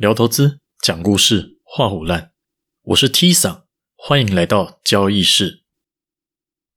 [0.00, 2.32] 聊投资，讲故事，画虎烂。
[2.84, 3.64] 我是 T 桑，
[3.94, 5.60] 欢迎来到交易室。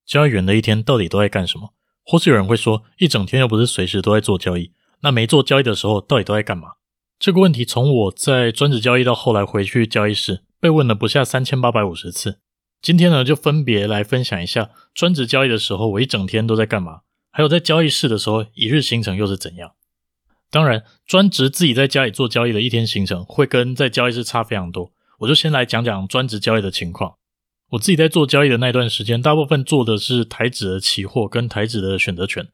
[0.05, 1.73] 交易员的一天到底都在干什么？
[2.03, 4.73] 或是有人会说，一整天又不是随时都在做交易，
[5.03, 6.73] 那没做交易的时候到底都在干嘛？
[7.17, 12.41] 这个问题从我在专职交易到后来回去交易室，被问了不下三千八百五十次。
[12.81, 19.71] 今天呢，就分别来分享一下专职交易的时候我一整天都在干嘛，还有在交易室的时候一日行程又是怎样。
[20.53, 24.91] 当然，专职自己在家里做交易的一天行程会跟在交易室差非常多。
[25.21, 27.15] 我就先来讲讲专职交易的情况。
[27.71, 32.47] 我自己在做交易的那段时间，大部分做的是台指的期货跟台指的选择权，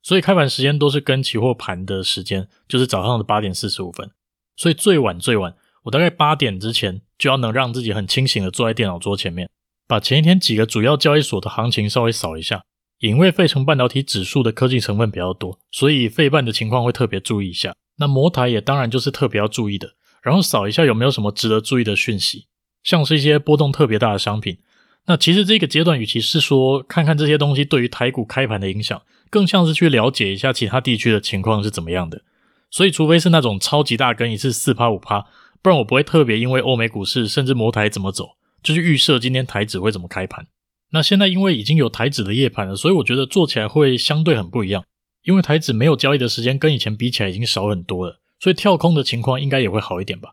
[0.00, 4.08] 所以开盘时间都是跟期货盘的时间，就是早上的八点四十五分。
[4.56, 9.50] 所以最晚最晚，我大概八点之前就要能让自己很清醒的坐在电脑桌前面，
[9.88, 12.62] 把前一天几个主要交易所的行情稍微扫一下。
[13.08, 17.74] 因为费城半导体指数的科技成分比较多，所以费半的情况会特别注意一下。
[17.96, 22.46] 那摩台也当然就是特别要注意的，然后扫一下有没有什么值得注意的讯息，
[22.82, 24.58] 像是一些波动特别大的商品。
[25.06, 32.22] 那其实这个阶段，与其是说看看这些东西对于台股开盘的影响，更像是去了解一下其他地区的情况是怎么样的。
[32.70, 35.26] 所以，除非是那种超级大跟一次四趴五趴，
[35.62, 40.46] 不然我不会特别因为欧美股市甚至摩台怎么走，就去预设今天台指会怎么开盘。
[40.92, 44.84] 那现在因为已经有台指的夜盘了，所以我觉得做起来会相对很不一样。
[45.22, 50.30] 因为台指没有交易的时间跟以前比起来已经少很多了，所以跳空的情况应该也会好一点吧。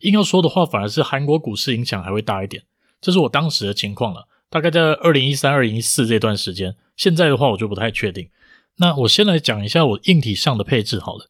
[0.00, 2.64] 硬要说的话，反而是韩国股市影响还会大一点。
[3.00, 6.74] 这是我当时的情况了，大概在二零一三、二零一四这段时间。
[6.96, 8.30] 现在的话，我就不太确定。
[8.78, 11.28] 那我先来讲一下我硬体上的配置好了。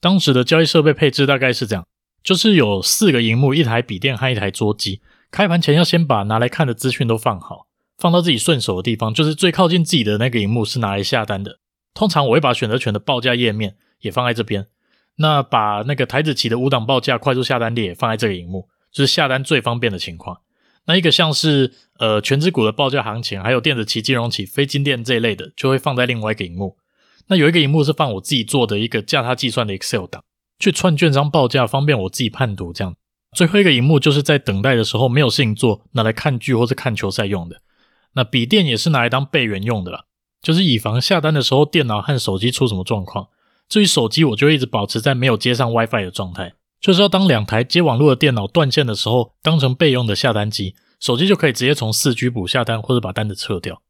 [0.00, 1.86] 当时的交易设备配置大概是这样，
[2.22, 5.00] 就是有四个荧幕、一台笔电和一台桌机。
[5.30, 7.66] 开盘前要先把拿来看的资讯都放好。
[7.98, 11.60] 放到自己顺手的地方，就是最靠近自己的那个荧幕是拿来下单的。
[11.94, 14.66] 通常我会把选择权的报价页面也放在这边，
[15.16, 20.38] 那把那个台指期的五档报价快速下单列也放在这个荧幕，就是下单最方便的情况。
[20.86, 26.76] 那一个像是呃权值股的报价行情，还有电子期、金融期、非金电这一类的，就会放在另外一个荧幕。
[27.28, 30.22] 那有一个荧幕是放我自己做的一个价差计算的 Excel 档，
[30.58, 32.72] 去串券商报价，方便我自己判读。
[32.72, 32.94] 这样，
[33.34, 37.56] 最后一个荧幕就是在等待的时候没有事情做，拿来看剧或是看球赛用的。
[38.14, 40.04] 那笔电也是拿来当备援用的啦，
[40.42, 43.28] 就是以防下单的时候电脑和手机出什么状况。
[43.68, 53.82] 至于手机，我就一直保持在没有接上 WiFi 的状态，就是要当两台接网络的电脑断线的时候，当成备用的下单机，手机就可以直接从四 G 补下单或者把单子撤掉。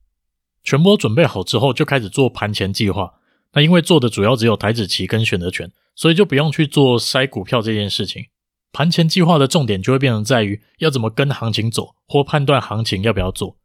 [0.62, 3.14] 全部都准备好之后，就开始做盘前计划。
[3.52, 8.26] 那因为做的主要只有台子棋跟选择权，所以就不用去做筛股票这件事情。
[8.72, 13.56] 盘前计划的重点就会变成在于要怎么跟行情走，或判断行情要不要做。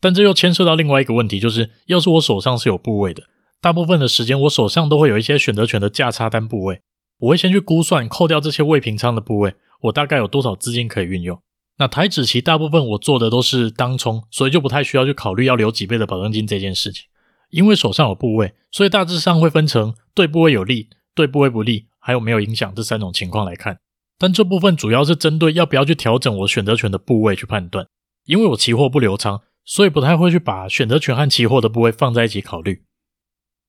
[0.00, 3.22] 但这又牵涉到另外一个问题，就是要是我手上是有部位的，
[3.60, 6.80] 大部分的时间我手上都会有一些选择权的价差单部位，
[7.18, 11.40] 我会先去估算，扣掉这些未平仓的部位，我大概有多少资金可以运用。
[11.78, 17.04] 那台指期大部分我做的都是当冲，所以就不太需要去考虑要留几倍的保证金这件事情，
[17.50, 23.78] 因为手上有部位，所以大致上会分成对部位有利、对部位不利，还有没有影响这三种情况来看。
[24.18, 27.86] 但这部分主要是针对要不要去调整我选择权的部位去判断，
[28.24, 29.42] 因为我期货不留仓。
[29.66, 32.84] 所以不太会去把选择权和期货的部位放在一起考虑。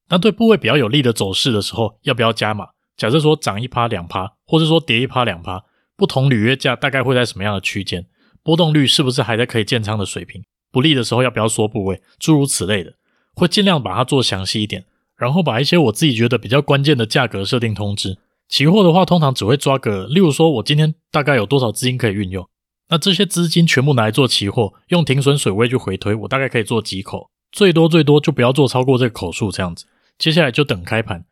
[0.09, 2.67] 那对部位比较有利的走势的时候，要不要加码？
[2.95, 5.65] 假设说涨一趴两趴，或者说跌一趴两趴，
[5.97, 8.05] 不同履约价大概会在什么样的区间？
[8.41, 10.43] 波动率是不是还在可以建仓的水平？
[10.71, 12.01] 不利的时候要不要缩部位？
[12.17, 12.93] 诸如此类的，
[13.33, 14.85] 会尽量把它做详细一点，
[15.17, 18.17] 然后把一些我自己觉得比较关键的价格设定通知。
[18.47, 22.47] 期货的话，通常只会抓个，例如说我今天大概有多少资金可以运用。
[22.89, 29.85] 那这些资金全部拿来做期货，用停损水位去回推，我大概可以做几口，最多最多就不要做超过这个口数这样子。
[30.17, 31.25] 接下来就等开盘。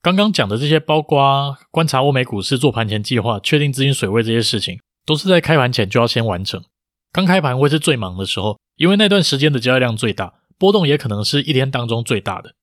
[0.00, 6.64] 刚刚讲的这些，包括观察欧美股市、做盘前计划、确定资金水位这些事情，都是在开盘前就要先完成。
[7.12, 12.54] 刚开盘会是最忙的时候，因为那段时间的交易量最大，波动也可能是一天当中最大的。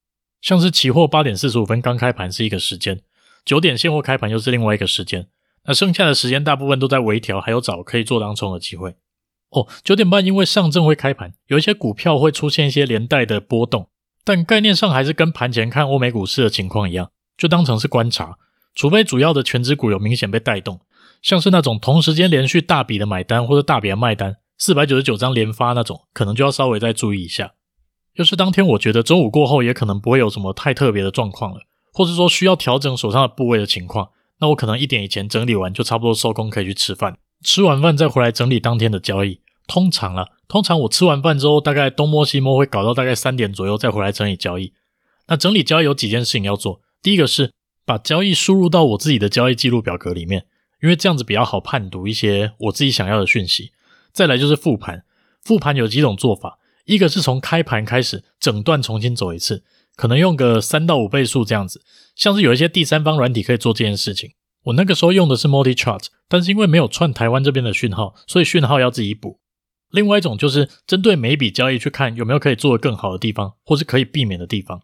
[0.42, 3.02] 像是期货八点四十五分刚开盘是一个时间，
[3.46, 5.28] 九点现货开盘又是另外一个时间。
[5.70, 8.96] 那剩下的时间大部分都在微调，还有找可以做当冲的机会。
[9.52, 13.88] 哦，九点半因为上证会开盘，有一些股票会出现一些连带的波动，
[14.24, 18.40] 但概念上还是跟盘前看欧美股市的情况一样，就当成是观察。
[18.74, 20.80] 除非主要的全值股有明显被带动，
[21.22, 27.54] 像是那种同时间连续大笔的买单或者大笔的卖单，四百九十九张连发那种，可能就要稍微再注意一下。
[28.16, 31.60] 要是当天我觉得周五过后也可能不会有什么太特别的状况了，
[31.94, 34.10] 或是说需要调整手上的部位的情况。
[34.40, 37.18] 那我可能一点以前整理完就差不多收工，可以去吃饭。
[37.44, 39.42] 吃完饭再回来整理当天的交易。
[39.68, 44.74] 通常啊，通常我吃完饭之后，大概东摸西摸，会搞到大概三点左右再回来整理交易。
[45.28, 46.82] 那整理交易有几件事情要做。
[47.02, 47.52] 第一个是
[47.86, 50.46] 把交易输入到我自己的交易记录表格里面，
[50.82, 53.72] 因为这样子比较好判读一些我自己想要的讯息。
[54.12, 55.04] 再来就是复盘，
[55.44, 59.64] 复盘有几种做法，一个是从开盘开始整段重新走一次，
[60.00, 61.82] 可能用个三到五倍速这样子，
[62.16, 64.32] 像是有一些第三方软体可以做这件事情。
[64.64, 69.42] 我那个时候用的是 Multi Chart，但是因为没有串台湾这边的讯号，所以讯号要自己补。
[69.92, 74.80] 另外一种就是针对每一笔交易去看有没有可以做得更好的地方，或是可以避免的地方。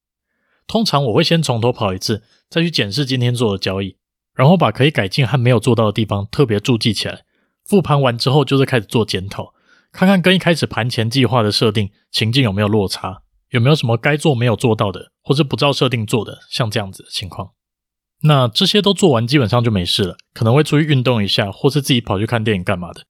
[0.67, 3.95] 通常我会先从头跑一次，再去检视今天做的交易，
[4.35, 7.23] 然后把可以改进和没有做到的地方特别注记起来。
[7.63, 9.53] 复盘完之后，就是开始做检讨，
[9.93, 17.51] 看看跟一开始盘前计划的设定情境有没有落差，有没有什么该做没有做到的，或是不照设定做的，像这样子的情况。
[18.23, 23.03] 那这些都做完，基本上就没事了，可能会出去运动一下，或是自己跑去看电影干嘛的。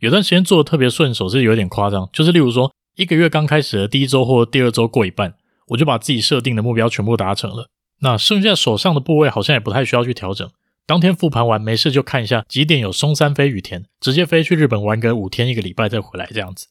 [0.00, 5.34] 有段时间做的特别顺手，是有点夸张，就是例如说一个月刚开始的第一周或第二周过一半。
[5.70, 7.68] 我就把自己设定的目标全部达成了，
[7.98, 10.48] 那剩下手上的部位好像也不太需要去调整。
[10.86, 16.68] 当天复盘完没事就看一下几点有松山飞羽田，直接飞去日本玩个五天一个礼拜再回来，这样子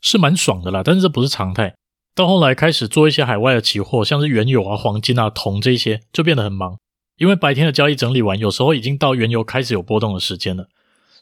[0.00, 0.80] 是蛮爽的啦。
[0.82, 1.74] 但是这不是常态。
[2.18, 6.76] 到后来开始做一些海外的期货，像是原油啊、黄金啊、铜这些，就变得很忙，
[7.16, 10.66] 因为白天的交易整理完，有时候已经到原油开始有波动的时间了。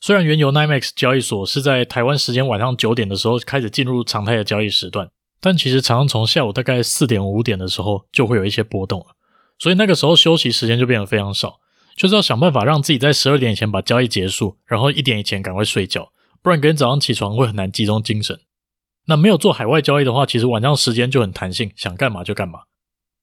[0.01, 5.11] 虽然原油 NYMEX 交易所是在台湾时间晚上九点的时候开始进入常态的交易时段。
[5.39, 9.09] 但其实常常从下午大概四点五点的时候就会有一些波动了，
[9.59, 11.61] 所以那个时候休息时间就变得非常少，
[11.95, 16.11] 就是要想办法让自己在十二点以前把交易结束，然后一点以前赶快睡觉，
[16.43, 18.41] 不然隔天早上起床会很难集中精神。
[19.07, 22.61] 那没有做海外交易的话，其实晚上时间就很弹性，想干嘛就干嘛。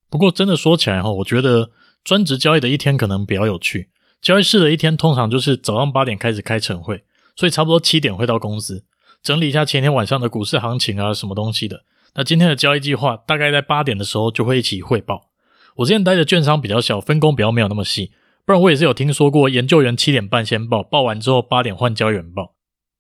[0.10, 1.72] 不过真的说起来哈，我觉得
[2.04, 3.90] 专职交易的一天可能比较有趣。
[4.22, 7.04] 交易室的一天通常就是早上八点开始开晨会，
[7.36, 8.86] 所以差不多七点会到公司
[9.22, 11.84] 整理一下前天晚上的股市行情啊，什么东西的。
[12.16, 15.30] 那今天的交易计划大概在八点的时候就会一起汇报。
[15.78, 18.12] 我之前待的券商比较小，分工比较没有那么细，
[18.46, 22.54] 不然我也是有听说过研究员七点半先报，报完之后八点换交易员报。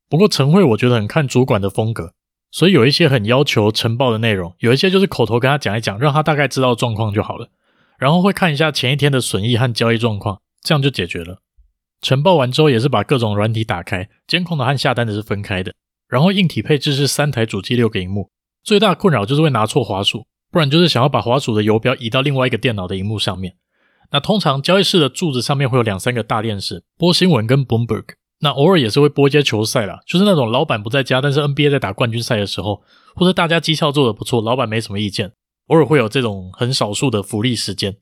[0.10, 2.14] 不过晨会我觉得很看主管的风格，
[2.54, 7.50] 所以有一些很要求晨报的内容，有一些就是口头跟他讲一讲，让他大概知道状况就好了。
[7.98, 11.40] 然后会看一下前一天的损益和交易状况，这样就解决了。
[12.00, 15.74] 晨报完之后也是把各种软体打开，监控的和下单的是分开的。
[16.08, 18.30] 然后硬体配置是三台主机六个荧幕。
[18.64, 23.56] 最大困扰就是会拿错滑鼠，不然就是想要把滑鼠的游标移到另外一个电脑的荧幕上面。
[24.12, 28.04] 那通常交易室的柱子上面会有两三个大电视，播新闻跟 Bloomberg。
[28.44, 32.84] 那偶尔也是会播一些球赛啦，就是那种老板不在家，但是 NBA 在打冠军赛的时候，
[33.16, 35.32] 或者大家绩效做得不错，老板没什么意见，
[35.68, 37.96] 偶尔会有这种很少数的福利时间。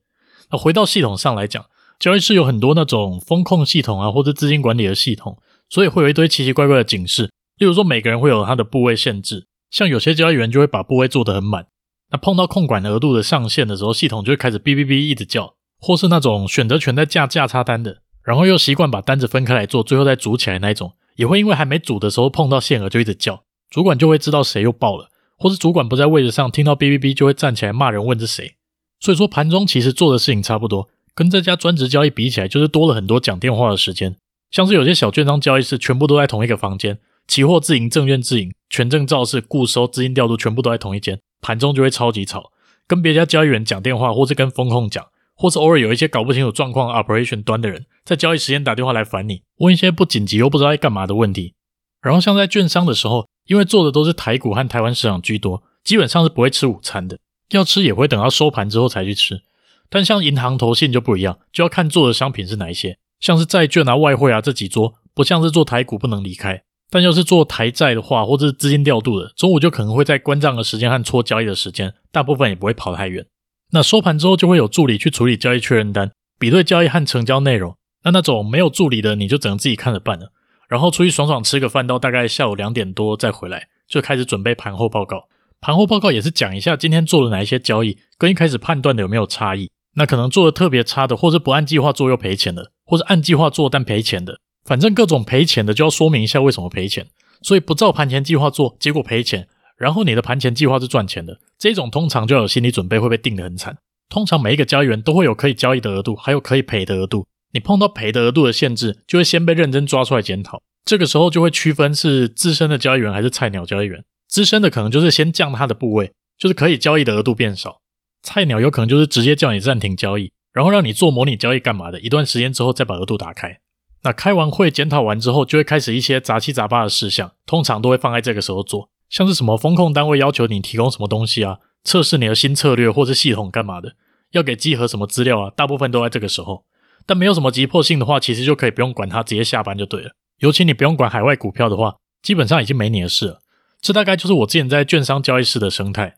[0.50, 1.64] 那回到系统上来讲，
[2.00, 5.38] 交易室有很多那种风控系统啊，或者资金管理的系统，
[5.70, 9.46] 所以会有一堆奇奇怪怪的警示，例如说每个人会有他的部位限制。
[9.70, 11.68] 像有些交易员就会把部位做得很满，
[12.10, 28.56] 那碰到控管额度的上限的时候，系统就会开始哔哔哔一直叫，或是那种选择权在价价差单的，然后又习惯把单子分开来做，最后再组起来那一种，也会因为还没组的时候碰到限额就一直叫，主管就会知道谁又爆了，或是主管不在位置上，听到哔哔哔就会站起来骂人问是谁。
[29.00, 34.16] 所以说盘中其实做的事情差不多，跟这家专职交易比起来，就是多了很多讲电话的时间，
[34.52, 37.00] 像是有些小券商交易室全部都在同一个房间。
[37.28, 42.52] 期货自营、证券自营、权证造市、固收、资金调度，全部都在同一间，盘中就会超级吵，
[42.88, 45.06] 跟别家交易员讲电话，或是跟风控讲，
[45.42, 51.56] 或是偶尔有一些搞不清楚状况 operation 端的人，在交易时间打电话来烦你，问一些不紧急又不知道在干嘛的问题。
[52.00, 57.18] 然后像在券商的时候，因为做的都是台股和台湾市场居多，基本上是不会吃午餐的，
[57.50, 59.42] 要吃也会等到收盘之后才去吃。
[59.90, 66.62] 但像银行、投信就不一样，就要看做的商品是哪一些，像是债券啊、外汇啊这几桌，不像是做台股不能离开。
[66.92, 73.26] 但要是做台债的话，或者是资金调度的，中午就可能会在关账的时间和搓交易的时间，大部分也不会跑太远。
[73.74, 77.76] 那收盘之后就会有助理去处理交易确认单、比对交易和成交内容。
[78.04, 80.32] 那那种没有助理的，你就只能自己看着办了。
[80.68, 85.28] 然后出去爽爽吃个饭，到大概下午两点多再回来，就开始准备盘后报告。
[85.60, 89.70] 盘后报告也是讲一下今天做了哪一些交易，跟一开始判断的有没有差异。
[89.96, 94.40] 那可能做的特别差的，或是不按计划做又赔钱的，或是按计划做但赔钱的。
[94.64, 97.06] 反正各种赔钱的就要说明一下为什么赔钱，
[97.42, 99.48] 所以不照盘前计划做，结果赔钱，
[99.82, 103.76] 然后你的盘前计划是赚钱的，这种通常就有心理准备会被定得很惨。
[104.10, 107.26] 通常每一个交易员都会有可以交易的额度，还有可以赔的额度。
[107.54, 110.62] 你碰到赔的额度的限制，就会先被认真抓出来检讨。
[110.86, 114.04] 这个时候就会区分是资深的交易员还是菜鸟交易员。
[114.28, 117.82] 资深的可能就是先降他的部位，就是可以交易的额度变少；
[118.22, 123.58] 菜鸟有可能就是直接叫你暂停交易，然后让你做模拟交易干嘛的，一段时间之后再把额度打开。
[124.04, 133.96] 那开完会检讨完之后，就会开始一些杂七杂八的事项，通常都会放在这个时候做，像是什么风控单位要求你提供什么东西啊，测试你的新策略或是系统干嘛的，
[134.32, 136.64] 要给集合什么资料啊，大部分都在这个时候。
[137.06, 140.12] 但没有什么急迫性的话，其实就可以不用管它，直接下班就对了。
[140.40, 143.42] 尤其你不用管海外股票的话，基本上已经没你的事了。
[143.82, 146.16] 这大概就是我之前在券商交易室的生态。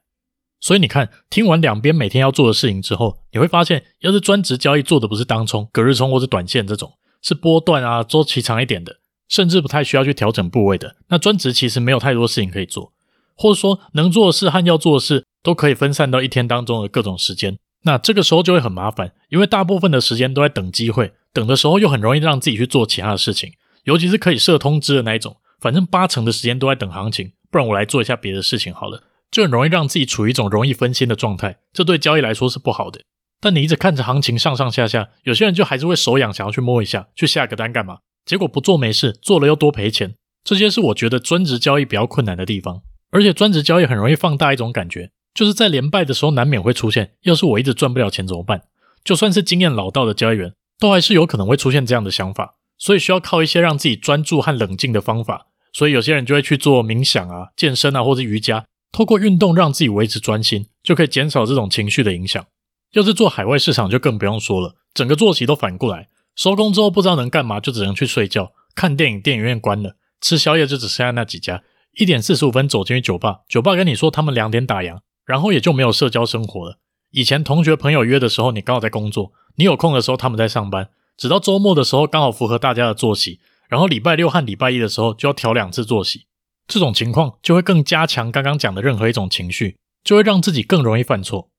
[0.59, 8.97] 所以你看，听完两边每天要做的事情之后，你会发现，要是专职交易做的不是当冲、隔日冲或是短线这种，是波段啊、周期长一点的，
[9.33, 12.93] 甚至不太需要去调整部位的，那专职其实没有太多事情可以做，
[13.35, 17.57] 或者说能做的事和要做的事都可以分散到一天当中的各种时间。
[17.81, 23.53] 那这个时候就会很麻烦，因为大部分的时间都在等机会，等的时候又很容易让自己去做其他的事情，
[23.85, 29.01] 尤其是可以设通知的那一种，反正八成的时间都在等行情，不然我来做一下别的事情好了。
[29.31, 33.01] 就很容易让自己处于一种容易分心的状态，这对交易来说是不好的。
[33.41, 37.97] 但你一直看着行情上上下下，有些人就还是会手痒，想要去摸一下，去下个单干嘛？
[38.25, 40.15] 结果不做没事，做了又多赔钱。
[40.43, 42.81] 这些是我觉得专职交易比较困难的地方。
[43.11, 48.63] 而且专职交易很容易放大一种感觉，就是在连败的时候难免会出现，要是我一直赚不了钱怎么办？
[49.03, 52.55] 就算是经验老道的交易员，都还是有可能会出现这样的想法。
[52.77, 55.47] 所以需要靠一些让自己专注和冷静的方法。
[55.71, 58.65] 所以有些人就会去做冥想啊、健身啊，或者瑜伽。
[58.91, 62.45] 透过运动让自己维持专心，就可以减少这种情绪的影响。
[62.91, 71.63] 要是做海外市场，就更不用说了，整个作息都反过来，收工之后不知道能干嘛，就只能去睡觉、看电影，电影院关了，吃宵夜就只剩下那几家。
[71.93, 76.79] 一点四十五分走进去酒吧，酒吧跟你说他们两点打烊，然后也就没有社交生活了。
[77.11, 86.25] 以前同学朋友约的时候，你刚好在工作，你有空的时候他们在上班，直到周末的时候刚好符合大家的作息，然后礼拜六和礼拜一的时候就要调两次作息。
[86.65, 91.51] 这种情况就会更加强刚刚讲的任何一种情绪，就会让自己更容易犯错。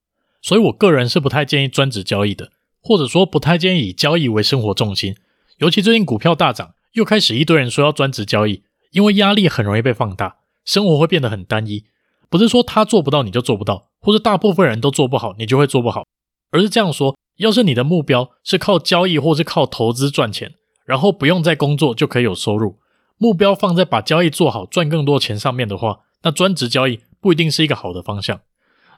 [0.43, 2.51] 所以我个人是不太建议专职交易的，
[2.85, 5.17] 或者说不太建议以交易为生活重心。
[5.57, 8.63] 尤其最近股票大涨，又开始一堆人说要专职交易，
[8.93, 11.85] 因为压力很容易被放大，生活会变得很单一。
[12.29, 16.05] 不是说他做不到你就做不到，或者大部分人都做不好你就会做不好，
[16.51, 20.53] 而是这样说：要是你的目标是靠交易或是靠投资赚钱，
[20.85, 22.79] 然后不用再工作就可以有收入。
[23.17, 28.41] 目标放在把交易做好、赚更多钱上面的话，那专职交易不一定是一个好的方向。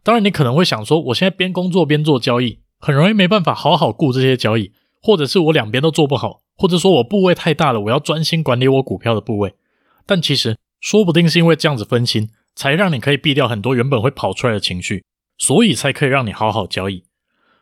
[0.03, 9.55] 当然，你可能会想说，我现在边工作边做交易，很容易没办法好好顾这些交易，或者是我两边都做不好，或者说我部位太大了，我要专心管理我股票的部位。
[10.05, 15.05] 但其实，说不定是因为这样子分心，才让你可以避掉很多原本会跑出来的情绪，
[15.39, 17.05] 所以才可以让你好好交易。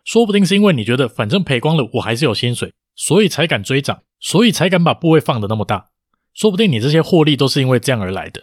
[0.04, 5.90] 说不定是因为你觉得反正赔光了，我还是有薪水，所以才敢追涨，所以才敢把部位放得那么大。
[6.35, 8.42] 说不定你这些获利都是因为这样而来的，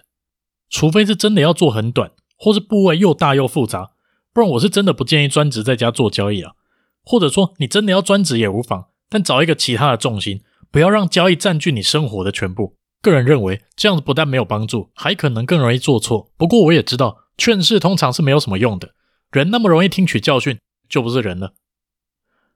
[0.70, 3.92] 除非是真的要做很短，或是部位又大又复杂，
[4.34, 6.54] 不然我是真的不建议专职在家做交易啊。
[7.03, 12.77] 或者说你真的要专职也无妨，但找一个其他的重心，不要让交易占据你生活的全部。
[13.01, 16.31] 个人认为这样子不但没有帮助，还可能更容易做错。
[16.38, 18.93] 不过我也知道劝世通常是没有什么用的，
[19.31, 21.53] 人那么容易听取教训，就不是人了。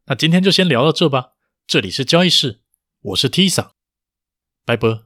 [0.05, 1.29] 那今天就先聊到这吧。
[1.65, 2.61] 这里是交易室，
[3.01, 3.71] 我是 T 桑，
[4.63, 5.04] 拜拜。